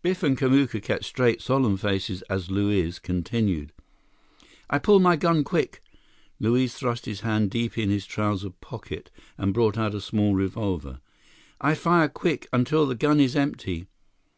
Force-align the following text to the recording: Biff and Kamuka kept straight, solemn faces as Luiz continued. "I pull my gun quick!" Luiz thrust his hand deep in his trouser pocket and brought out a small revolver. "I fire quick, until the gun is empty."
Biff 0.00 0.22
and 0.22 0.38
Kamuka 0.38 0.82
kept 0.82 1.04
straight, 1.04 1.42
solemn 1.42 1.76
faces 1.76 2.22
as 2.30 2.50
Luiz 2.50 2.98
continued. 2.98 3.72
"I 4.70 4.78
pull 4.78 5.00
my 5.00 5.16
gun 5.16 5.44
quick!" 5.44 5.82
Luiz 6.40 6.72
thrust 6.74 7.04
his 7.04 7.20
hand 7.20 7.50
deep 7.50 7.76
in 7.76 7.90
his 7.90 8.06
trouser 8.06 8.48
pocket 8.48 9.10
and 9.36 9.52
brought 9.52 9.76
out 9.76 9.94
a 9.94 10.00
small 10.00 10.34
revolver. 10.34 11.00
"I 11.60 11.74
fire 11.74 12.08
quick, 12.08 12.48
until 12.54 12.86
the 12.86 12.94
gun 12.94 13.20
is 13.20 13.36
empty." 13.36 13.86